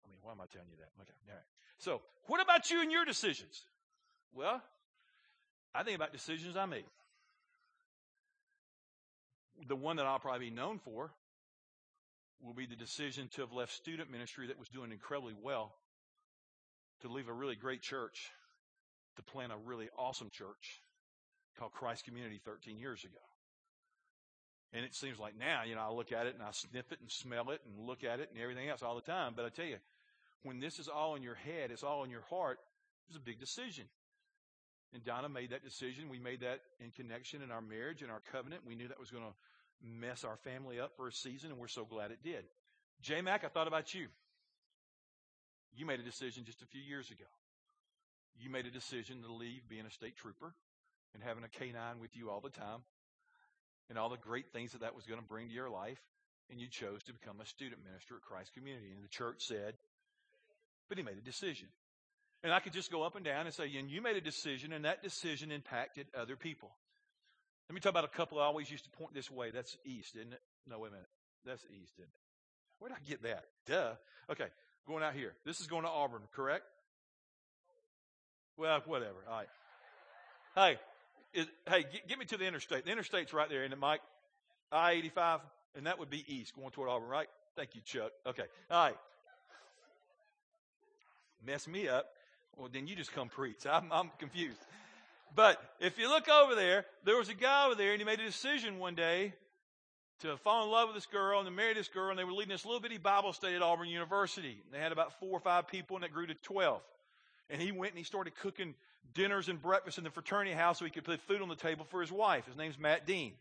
[0.05, 0.91] I mean, why am I telling you that?
[1.01, 1.13] Okay.
[1.29, 1.43] All right.
[1.77, 3.61] So, what about you and your decisions?
[4.33, 4.61] Well,
[5.75, 6.85] I think about decisions I made.
[9.67, 11.11] The one that I'll probably be known for
[12.41, 15.73] will be the decision to have left student ministry that was doing incredibly well
[17.01, 18.31] to leave a really great church
[19.15, 20.81] to plant a really awesome church
[21.57, 23.19] called Christ Community 13 years ago.
[24.73, 26.99] And it seems like now, you know, I look at it and I sniff it
[26.99, 29.33] and smell it and look at it and everything else all the time.
[29.35, 29.77] But I tell you,
[30.43, 32.59] when this is all in your head, it's all in your heart,
[33.07, 33.85] it's a big decision.
[34.93, 36.09] And Donna made that decision.
[36.09, 38.61] We made that in connection in our marriage and our covenant.
[38.67, 39.33] We knew that was going to
[39.81, 42.45] mess our family up for a season, and we're so glad it did.
[43.01, 44.07] J Mac, I thought about you.
[45.75, 47.25] You made a decision just a few years ago.
[48.39, 50.53] You made a decision to leave being a state trooper
[51.13, 52.81] and having a canine with you all the time
[53.89, 55.99] and all the great things that that was going to bring to your life.
[56.49, 58.91] And you chose to become a student minister at Christ Community.
[58.93, 59.73] And the church said,
[60.93, 61.67] but he made a decision.
[62.43, 64.73] And I could just go up and down and say, and you made a decision,
[64.73, 66.69] and that decision impacted other people.
[67.67, 69.49] Let me talk about a couple I always used to point this way.
[69.49, 70.41] That's east, isn't it?
[70.69, 71.07] No, wait a minute.
[71.47, 72.19] That's east, isn't it?
[72.77, 73.45] Where did I get that?
[73.65, 73.93] Duh.
[74.29, 74.45] Okay,
[74.87, 75.33] going out here.
[75.45, 76.65] This is going to Auburn, correct?
[78.55, 79.25] Well, whatever.
[79.27, 79.47] All right.
[80.53, 80.77] Hey,
[81.33, 82.85] is, hey, get, get, me to the interstate.
[82.85, 84.01] The interstate's right there, isn't it, Mike?
[84.71, 85.39] I 85,
[85.75, 87.29] and that would be east going toward Auburn, right?
[87.55, 88.11] Thank you, Chuck.
[88.27, 88.43] Okay.
[88.69, 88.95] All right.
[91.45, 92.13] Mess me up.
[92.57, 93.65] Well, then you just come preach.
[93.69, 94.59] I'm, I'm confused.
[95.35, 98.19] But if you look over there, there was a guy over there, and he made
[98.19, 99.33] a decision one day
[100.19, 102.31] to fall in love with this girl and to marry this girl, and they were
[102.31, 104.61] leading this little bitty Bible study at Auburn University.
[104.71, 106.81] They had about four or five people, and it grew to 12.
[107.49, 108.75] And he went and he started cooking
[109.13, 111.85] dinners and breakfast in the fraternity house so he could put food on the table
[111.89, 112.45] for his wife.
[112.45, 113.33] His name's Matt Dean.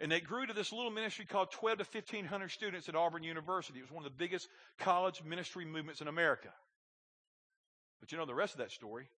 [0.00, 3.78] And they grew to this little ministry called 12 to 1500 students at Auburn University.
[3.78, 6.48] It was one of the biggest college ministry movements in America.
[8.00, 9.08] But you know the rest of that story.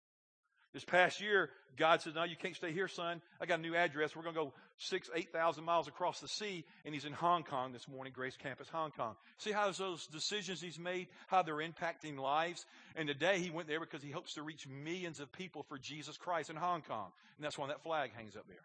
[0.75, 3.23] This past year, God said, No, you can't stay here, son.
[3.41, 4.15] I got a new address.
[4.15, 6.65] We're going to go six, 8,000 miles across the sea.
[6.85, 9.17] And he's in Hong Kong this morning, Grace Campus, Hong Kong.
[9.39, 12.67] See how those decisions he's made, how they're impacting lives?
[12.97, 16.19] And today he went there because he hopes to reach millions of people for Jesus
[16.19, 17.13] Christ in Hong Kong.
[17.39, 18.57] And that's why that flag hangs up there.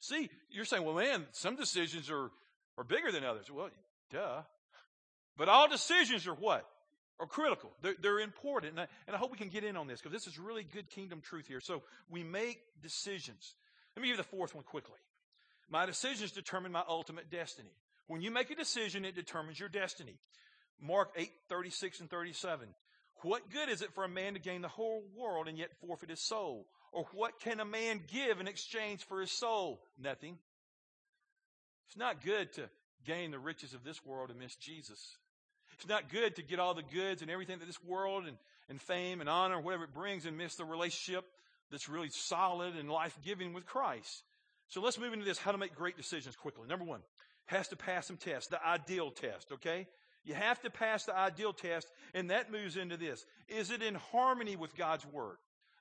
[0.00, 2.30] See, you're saying, well, man, some decisions are,
[2.76, 3.50] are bigger than others.
[3.50, 3.70] Well,
[4.10, 4.42] duh.
[5.38, 6.66] But all decisions are what?
[7.20, 7.70] Are critical.
[7.82, 8.72] They're, they're important.
[8.72, 10.64] And I, and I hope we can get in on this because this is really
[10.64, 11.60] good kingdom truth here.
[11.60, 13.54] So we make decisions.
[13.94, 14.98] Let me give you the fourth one quickly.
[15.68, 17.70] My decisions determine my ultimate destiny.
[18.08, 20.16] When you make a decision, it determines your destiny.
[20.80, 22.68] Mark 8, 36 and 37.
[23.22, 26.08] What good is it for a man to gain the whole world and yet forfeit
[26.10, 26.66] his soul?
[26.90, 29.80] Or what can a man give in exchange for his soul?
[29.98, 30.38] Nothing.
[31.86, 32.68] It's not good to
[33.04, 35.16] gain the riches of this world and miss Jesus.
[35.80, 38.36] It's not good to get all the goods and everything that this world and,
[38.68, 41.24] and fame and honor, whatever it brings, and miss the relationship
[41.70, 44.22] that's really solid and life giving with Christ.
[44.68, 46.68] So let's move into this how to make great decisions quickly.
[46.68, 47.00] Number one,
[47.46, 49.86] has to pass some tests, the ideal test, okay?
[50.22, 53.24] You have to pass the ideal test, and that moves into this.
[53.48, 55.36] Is it in harmony with God's Word?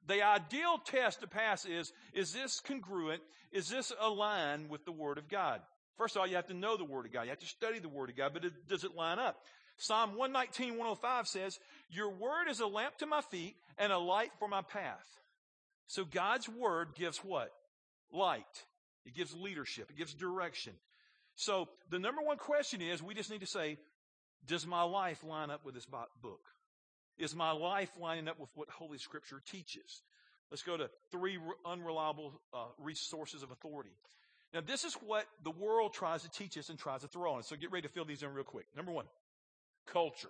[0.08, 3.22] The ideal test to pass is, is this congruent?
[3.52, 5.60] Is this aligned with the Word of God?
[5.98, 7.24] First of all, you have to know the Word of God.
[7.24, 9.44] You have to study the Word of God, but it, does it line up?
[9.80, 14.32] Psalm 119, 105 says, Your word is a lamp to my feet and a light
[14.38, 15.08] for my path.
[15.88, 17.52] So God's word gives what?
[18.12, 18.66] Light.
[19.06, 19.90] It gives leadership.
[19.90, 20.74] It gives direction.
[21.36, 23.78] So the number one question is we just need to say,
[24.46, 26.42] does my life line up with this book?
[27.18, 30.02] Is my life lining up with what Holy Scripture teaches?
[30.52, 33.92] Let's go to three unreliable uh, resources of authority.
[34.54, 37.40] Now, this is what the world tries to teach us and tries to throw on
[37.40, 37.48] us.
[37.48, 38.66] So get ready to fill these in real quick.
[38.76, 39.06] Number one,
[39.88, 40.30] culture.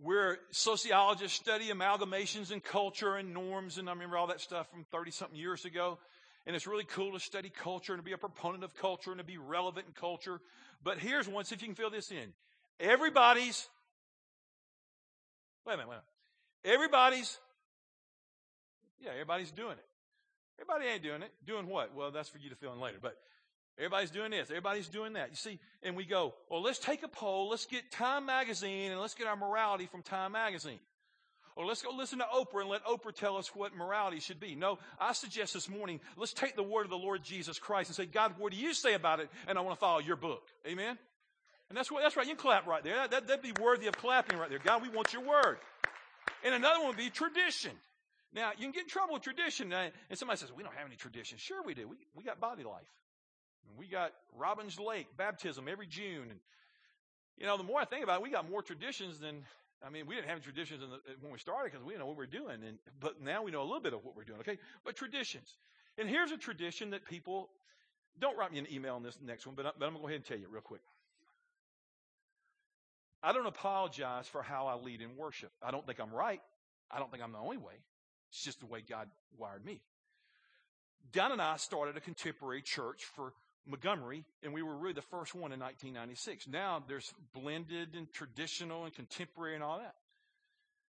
[0.00, 4.84] Where sociologists study amalgamations and culture and norms, and I remember all that stuff from
[4.92, 5.98] 30 something years ago.
[6.46, 9.18] And it's really cool to study culture and to be a proponent of culture and
[9.18, 10.40] to be relevant in culture.
[10.82, 12.32] But here's one, see if you can fill this in.
[12.80, 13.66] Everybody's,
[15.66, 16.74] wait a minute, wait a minute.
[16.76, 17.38] Everybody's,
[19.00, 19.84] yeah, everybody's doing it.
[20.60, 21.32] Everybody ain't doing it.
[21.46, 21.94] Doing what?
[21.94, 22.98] Well, that's for you to fill in later.
[23.00, 23.16] But
[23.78, 24.50] Everybody's doing this.
[24.50, 25.30] Everybody's doing that.
[25.30, 27.48] You see, and we go, well, let's take a poll.
[27.48, 30.80] Let's get Time Magazine and let's get our morality from Time Magazine.
[31.54, 34.54] Or let's go listen to Oprah and let Oprah tell us what morality should be.
[34.54, 37.96] No, I suggest this morning, let's take the word of the Lord Jesus Christ and
[37.96, 39.28] say, God, what do you say about it?
[39.46, 40.42] And I want to follow your book.
[40.66, 40.98] Amen?
[41.68, 42.26] And that's what, that's right.
[42.26, 42.96] You can clap right there.
[42.96, 44.60] That, that, that'd be worthy of clapping right there.
[44.60, 45.58] God, we want your word.
[46.44, 47.72] And another one would be tradition.
[48.32, 49.72] Now, you can get in trouble with tradition.
[49.72, 49.90] Eh?
[50.10, 51.38] And somebody says, we don't have any tradition.
[51.38, 51.88] Sure we do.
[51.88, 52.86] We, we got body life.
[53.78, 56.26] We got Robbins Lake baptism every June.
[56.30, 56.40] And,
[57.36, 59.44] you know, the more I think about it, we got more traditions than,
[59.86, 62.06] I mean, we didn't have traditions the, uh, when we started because we didn't know
[62.06, 62.62] what we were doing.
[62.66, 64.58] And, but now we know a little bit of what we're doing, okay?
[64.84, 65.48] But traditions.
[65.96, 67.50] And here's a tradition that people,
[68.18, 70.00] don't write me an email on this next one, but, I, but I'm going to
[70.02, 70.80] go ahead and tell you real quick.
[73.22, 75.50] I don't apologize for how I lead in worship.
[75.62, 76.40] I don't think I'm right.
[76.90, 77.74] I don't think I'm the only way.
[78.30, 79.80] It's just the way God wired me.
[81.12, 83.32] Don and I started a contemporary church for
[83.68, 86.48] Montgomery, and we were really the first one in 1996.
[86.48, 89.94] Now there's blended and traditional and contemporary and all that.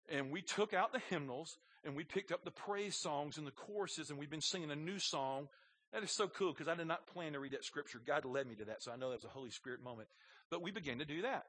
[0.10, 3.52] And we took out the hymnals and we picked up the praise songs and the
[3.52, 5.48] choruses, and we've been singing a new song.
[5.92, 8.00] That is so cool because I did not plan to read that scripture.
[8.06, 10.08] God led me to that, so I know that was a Holy Spirit moment.
[10.50, 11.46] But we began to do that.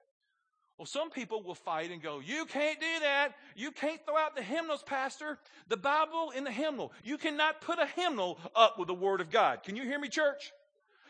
[0.76, 3.34] Well, some people will fight and go, you can't do that.
[3.54, 5.38] You can't throw out the hymnals, pastor.
[5.68, 6.92] The Bible in the hymnal.
[7.04, 9.62] You cannot put a hymnal up with the Word of God.
[9.62, 10.52] Can you hear me, church?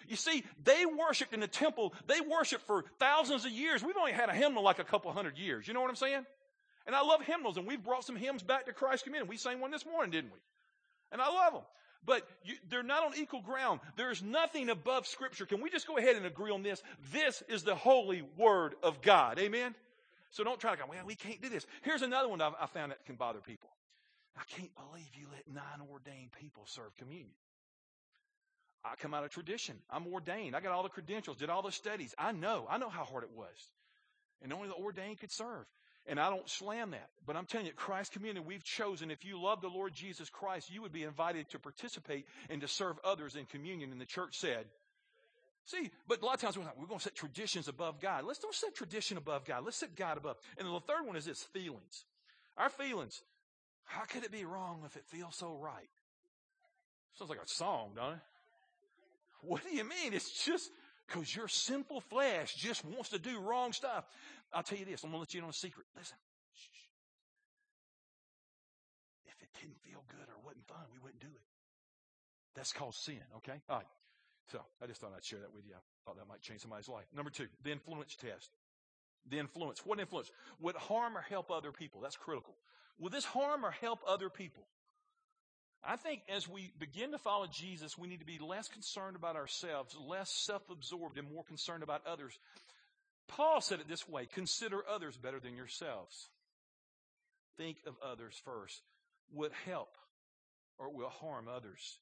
[0.09, 1.95] You see, they worshiped in the temple.
[2.07, 3.83] They worshiped for thousands of years.
[3.83, 5.67] We've only had a hymnal like a couple hundred years.
[5.67, 6.25] You know what I'm saying?
[6.87, 9.31] And I love hymnals, and we've brought some hymns back to Christ Community.
[9.31, 10.39] We sang one this morning, didn't we?
[11.13, 11.63] And I love them.
[12.07, 13.81] But you, they're not on equal ground.
[13.97, 15.47] There's nothing above Scripture.
[15.47, 16.83] Can we just go ahead and agree on this?
[17.13, 19.39] This is the holy Word of God.
[19.39, 19.75] Amen?
[20.31, 21.65] So don't try to go, well, we can't do this.
[21.83, 23.71] Here's another one I found that can bother people.
[24.37, 27.31] I can't believe you let nine ordained people serve communion.
[28.85, 29.77] I come out of tradition.
[29.91, 30.55] I'm ordained.
[30.55, 32.15] I got all the credentials, did all the studies.
[32.19, 32.67] I know.
[32.69, 33.71] I know how hard it was.
[34.43, 35.65] And only the ordained could serve.
[36.07, 37.09] And I don't slam that.
[37.27, 40.71] But I'm telling you, Christ community, we've chosen, if you love the Lord Jesus Christ,
[40.71, 43.91] you would be invited to participate and to serve others in communion.
[43.91, 44.67] And the church said,
[45.67, 48.25] See, but a lot of times we're, like, we're going to set traditions above God.
[48.27, 49.65] Let's don't set tradition above God.
[49.65, 50.37] Let's set God above.
[50.59, 52.05] And the third one is this feelings.
[52.59, 53.23] Our feelings.
[53.85, 55.89] How could it be wrong if it feels so right?
[57.19, 58.19] Sounds like a song, don't it?
[59.47, 60.13] What do you mean?
[60.13, 60.71] It's just
[61.07, 64.05] because your simple flesh just wants to do wrong stuff.
[64.53, 65.03] I'll tell you this.
[65.05, 65.87] I'm going to let you in on a secret.
[65.97, 66.17] Listen.
[66.55, 66.89] Shh.
[69.27, 71.43] If it didn't feel good or wasn't fun, we wouldn't do it.
[72.55, 73.61] That's called sin, okay?
[73.69, 73.87] All right.
[74.51, 75.75] So I just thought I'd share that with you.
[75.75, 77.07] I thought that might change somebody's life.
[77.15, 78.51] Number two, the influence test.
[79.29, 79.85] The influence.
[79.85, 80.31] What influence?
[80.61, 82.01] Would harm or help other people?
[82.01, 82.55] That's critical.
[82.99, 84.65] Will this harm or help other people?
[85.87, 89.37] I think as we begin to follow Jesus, we need to be less concerned about
[89.37, 92.39] ourselves, less self absorbed, and more concerned about others.
[93.29, 96.29] Paul said it this way consider others better than yourselves.
[97.57, 98.83] Think of others first.
[99.33, 99.97] Would help
[100.79, 101.99] or will harm others.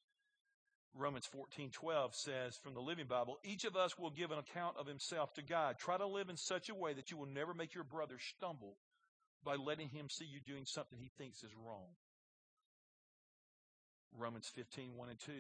[0.95, 4.87] Romans 14:12 says from the Living Bible, each of us will give an account of
[4.87, 5.79] himself to God.
[5.79, 8.77] Try to live in such a way that you will never make your brother stumble
[9.43, 11.97] by letting him see you doing something he thinks is wrong.
[14.19, 15.33] Romans 15, 1 and 2.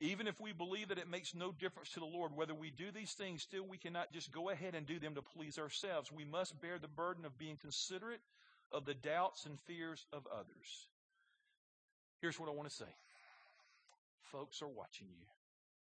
[0.00, 2.90] Even if we believe that it makes no difference to the Lord whether we do
[2.90, 6.10] these things, still we cannot just go ahead and do them to please ourselves.
[6.10, 8.20] We must bear the burden of being considerate
[8.72, 10.88] of the doubts and fears of others.
[12.20, 12.90] Here's what I want to say
[14.32, 15.26] folks are watching you.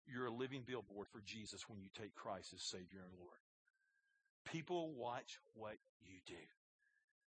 [0.06, 3.38] You're a living billboard for Jesus when you take Christ as Savior and Lord.
[4.52, 6.34] People watch what you do.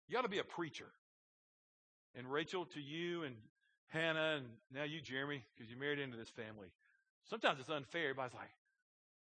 [0.08, 0.88] You ought to be a preacher.
[2.16, 3.36] And Rachel, to you and
[3.94, 6.68] Hannah, and now you, Jeremy, because you married into this family.
[7.30, 8.10] Sometimes it's unfair.
[8.10, 8.50] Everybody's like,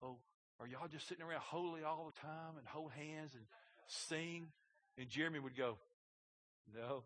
[0.03, 0.17] oh,
[0.59, 3.43] are y'all just sitting around holy all the time and hold hands and
[3.87, 4.47] sing?
[4.97, 5.77] And Jeremy would go,
[6.75, 7.03] no.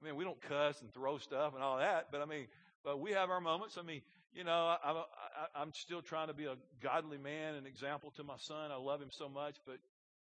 [0.00, 2.46] I mean, we don't cuss and throw stuff and all that, but I mean,
[2.84, 3.76] but we have our moments.
[3.76, 4.02] I mean,
[4.34, 8.24] you know, I, I, I'm still trying to be a godly man, an example to
[8.24, 8.70] my son.
[8.70, 9.78] I love him so much, but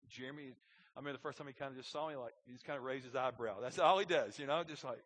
[0.10, 0.54] Jeremy,
[0.96, 2.78] I remember the first time he kind of just saw me, like, he just kind
[2.78, 3.62] of raised his eyebrow.
[3.62, 5.00] That's all he does, you know, just like,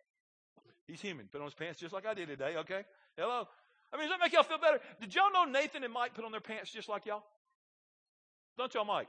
[0.87, 1.27] He's human.
[1.31, 2.83] Put on his pants just like I did today, okay?
[3.17, 3.47] Hello?
[3.91, 4.79] I mean, does that make y'all feel better?
[4.99, 7.23] Did y'all know Nathan and Mike put on their pants just like y'all?
[8.57, 9.07] Don't y'all, Mike?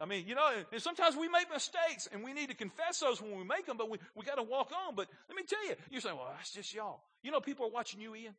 [0.00, 3.20] I mean, you know, and sometimes we make mistakes and we need to confess those
[3.20, 4.94] when we make them, but we, we got to walk on.
[4.94, 7.02] But let me tell you, you're saying, well, that's just y'all.
[7.22, 8.34] You know, people are watching you, Ian.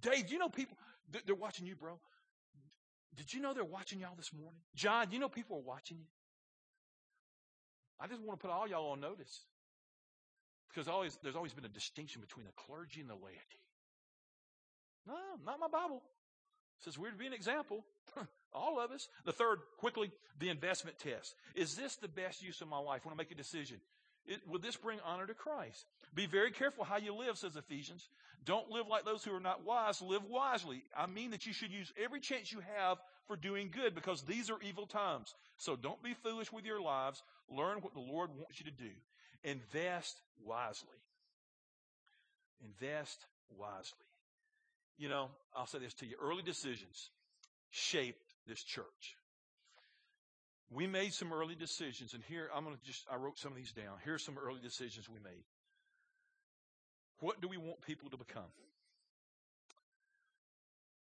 [0.00, 0.76] Dave, you know people,
[1.26, 1.98] they're watching you, bro.
[3.16, 4.60] Did you know they're watching y'all this morning?
[4.74, 6.06] John, you know people are watching you?
[8.00, 9.40] I just want to put all y'all on notice.
[10.72, 13.60] Because always, there's always been a distinction between the clergy and the laity.
[15.06, 15.96] No, not my Bible.
[15.96, 17.84] It says we're to be an example.
[18.54, 19.08] All of us.
[19.24, 21.34] The third, quickly, the investment test.
[21.54, 23.04] Is this the best use of my life?
[23.04, 23.78] When I make a decision.
[24.24, 25.84] It, will this bring honor to Christ?
[26.14, 28.08] Be very careful how you live, says Ephesians.
[28.44, 30.00] Don't live like those who are not wise.
[30.00, 30.84] Live wisely.
[30.96, 34.50] I mean that you should use every chance you have for doing good because these
[34.50, 35.34] are evil times.
[35.56, 37.22] So don't be foolish with your lives.
[37.50, 38.90] Learn what the Lord wants you to do.
[39.44, 40.88] Invest wisely.
[42.64, 43.26] Invest
[43.58, 44.06] wisely.
[44.98, 47.10] You know, I'll say this to you early decisions
[47.70, 49.16] shaped this church.
[50.70, 53.58] We made some early decisions, and here I'm going to just, I wrote some of
[53.58, 53.98] these down.
[54.04, 55.44] Here's some early decisions we made.
[57.20, 58.50] What do we want people to become?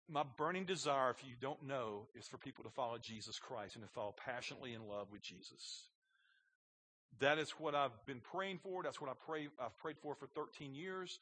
[0.10, 3.86] My burning desire, if you don't know, is for people to follow Jesus Christ and
[3.86, 5.84] to fall passionately in love with Jesus.
[7.20, 8.84] That is what I've been praying for.
[8.84, 11.20] That's what I pray, I've prayed for for 13 years.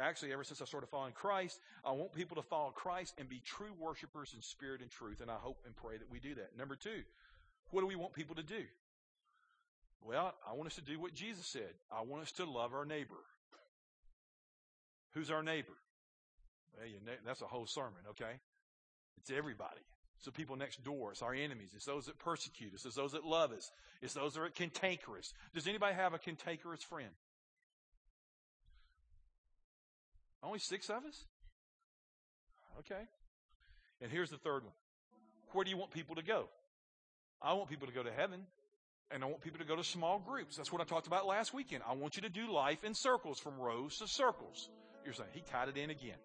[0.00, 3.40] actually, ever since I started following Christ, I want people to follow Christ and be
[3.44, 5.20] true worshipers in spirit and truth.
[5.20, 6.56] And I hope and pray that we do that.
[6.56, 7.02] Number two,
[7.70, 8.62] what do we want people to do?
[10.02, 11.74] Well, I want us to do what Jesus said.
[11.92, 13.20] I want us to love our neighbor.
[15.12, 15.76] Who's our neighbor?
[16.76, 16.86] Well,
[17.26, 18.38] that's a whole sermon, okay?
[19.18, 19.80] It's everybody.
[20.20, 21.12] It's the people next door.
[21.12, 21.70] It's our enemies.
[21.74, 22.84] It's those that persecute us.
[22.84, 23.72] It's those that love us.
[24.02, 25.32] It's those that are cantankerous.
[25.54, 27.08] Does anybody have a cantankerous friend?
[30.42, 31.24] Only six of us?
[32.80, 33.00] Okay.
[34.02, 34.74] And here's the third one.
[35.52, 36.48] Where do you want people to go?
[37.40, 38.40] I want people to go to heaven.
[39.10, 40.58] And I want people to go to small groups.
[40.58, 41.82] That's what I talked about last weekend.
[41.88, 44.68] I want you to do life in circles, from rows to circles.
[45.02, 46.18] You're saying, he tied it in again.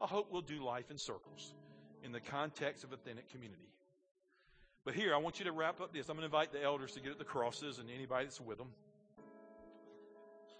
[0.00, 1.54] I hope we'll do life in circles
[2.04, 3.68] in the context of authentic community.
[4.84, 6.08] But here, I want you to wrap up this.
[6.08, 8.58] I'm going to invite the elders to get at the crosses and anybody that's with
[8.58, 8.68] them.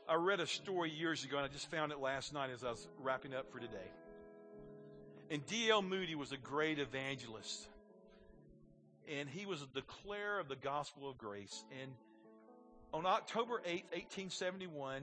[0.08, 2.70] I read a story years ago, and I just found it last night as I
[2.70, 3.90] was wrapping up for today.
[5.30, 5.82] And D.L.
[5.82, 7.68] Moody was a great evangelist.
[9.08, 11.64] And he was a declarer of the gospel of grace.
[11.82, 11.90] And
[12.92, 15.02] on October 8, 1871,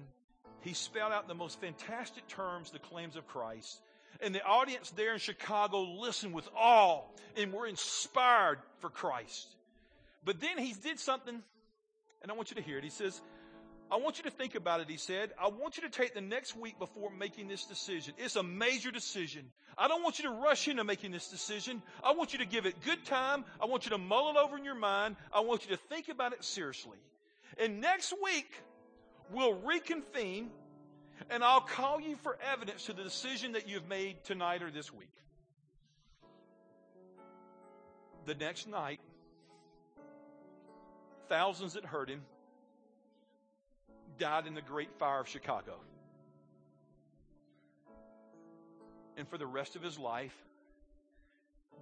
[0.62, 3.82] he spelled out in the most fantastic terms the claims of Christ.
[4.22, 7.02] And the audience there in Chicago listened with awe
[7.38, 9.48] and were inspired for Christ.
[10.26, 11.42] But then he did something,
[12.22, 12.84] and I want you to hear it.
[12.84, 13.22] He says,
[13.92, 15.32] I want you to think about it, he said.
[15.40, 18.14] I want you to take the next week before making this decision.
[18.18, 19.52] It's a major decision.
[19.78, 21.82] I don't want you to rush into making this decision.
[22.04, 23.46] I want you to give it good time.
[23.62, 25.16] I want you to mull it over in your mind.
[25.32, 26.98] I want you to think about it seriously.
[27.60, 28.52] And next week,
[29.32, 30.50] we'll reconvene
[31.30, 34.94] and I'll call you for evidence to the decision that you've made tonight or this
[34.94, 35.10] week.
[38.26, 39.00] The next night,
[41.28, 42.22] thousands that heard him
[44.18, 45.74] died in the Great Fire of Chicago.
[49.18, 50.36] And for the rest of his life,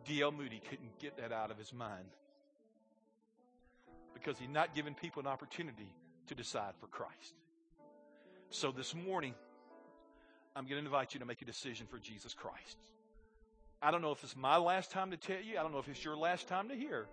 [0.06, 0.32] D.L.
[0.32, 2.06] Moody couldn't get that out of his mind
[4.14, 5.94] because he'd not given people an opportunity
[6.28, 7.34] to decide for Christ.
[8.54, 9.34] So this morning,
[10.58, 12.78] I'm going to invite you to make a decision for Jesus Christ.
[13.82, 15.58] I don't know if it's my last time to tell you.
[15.58, 17.08] I don't know if it's your last time to hear.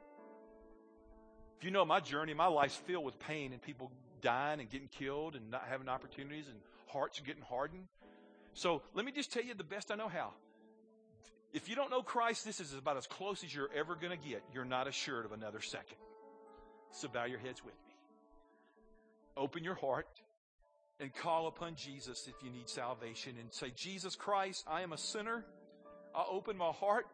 [1.57, 4.89] If you know my journey, my life's filled with pain and people dying and getting
[4.89, 6.57] killed and not having opportunities and
[6.89, 7.85] hearts getting hardened.
[8.55, 10.33] So let me just tell you the best I know how.
[11.53, 14.29] If you don't know Christ, this is about as close as you're ever going to
[14.29, 14.43] get.
[14.53, 15.99] You're not assured of another second.
[16.91, 17.95] So bow your heads with me.
[19.37, 20.09] Open your heart
[21.01, 24.99] and call upon Jesus if you need salvation and say, Jesus Christ, I am a
[24.99, 25.45] sinner.
[26.15, 27.07] I open my heart.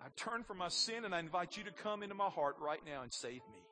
[0.00, 2.80] I turn from my sin and I invite you to come into my heart right
[2.84, 3.62] now and save me.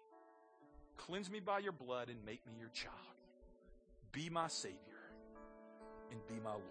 [0.96, 2.94] Cleanse me by your blood and make me your child.
[4.12, 4.76] Be my Savior
[6.10, 6.64] and be my Lord.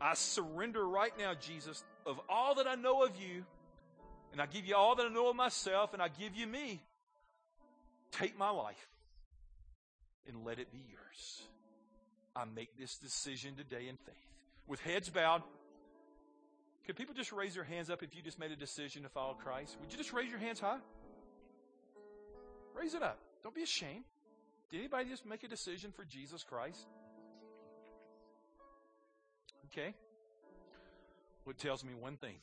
[0.00, 3.44] I surrender right now, Jesus, of all that I know of you,
[4.32, 6.80] and I give you all that I know of myself, and I give you me.
[8.12, 8.88] Take my life
[10.28, 11.42] and let it be yours.
[12.36, 14.14] I make this decision today in faith.
[14.66, 15.42] With heads bowed,
[16.86, 19.34] could people just raise their hands up if you just made a decision to follow
[19.34, 19.76] Christ?
[19.80, 20.78] Would you just raise your hands high?
[22.74, 23.18] Raise it up.
[23.42, 24.04] Don't be ashamed.
[24.70, 26.86] Did anybody just make a decision for Jesus Christ?
[29.66, 29.94] Okay.
[31.44, 32.36] Well, tells me one thing.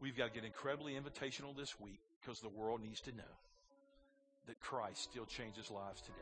[0.00, 3.22] We've got to get incredibly invitational this week because the world needs to know
[4.46, 6.14] that Christ still changes lives today.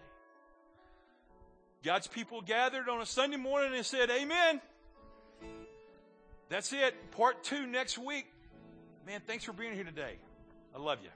[1.82, 4.60] God's people gathered on a Sunday morning and said, Amen.
[6.48, 6.94] That's it.
[7.12, 8.26] Part two next week.
[9.06, 10.16] Man, thanks for being here today.
[10.74, 11.08] I love you.